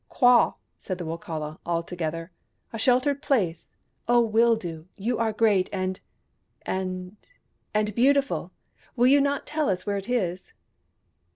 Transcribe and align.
"Kwah!" 0.09 0.55
said 0.79 0.97
the 0.97 1.05
Wokala, 1.05 1.59
all 1.63 1.83
together." 1.83 2.31
A 2.73 2.79
sheltered 2.79 3.21
place! 3.21 3.71
Oh, 4.07 4.27
Wildoo, 4.27 4.87
you 4.95 5.19
are 5.19 5.31
great 5.31 5.69
and— 5.71 5.99
and— 6.63 7.15
and 7.75 7.93
beautiful. 7.93 8.51
W^ill 8.97 9.11
you 9.11 9.21
not 9.21 9.45
tell 9.45 9.69
us 9.69 9.85
where 9.85 9.97
it 9.97 10.09
is?" 10.09 10.53